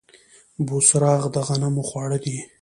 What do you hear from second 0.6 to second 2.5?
بوسراغ د غنمو خواړه دي.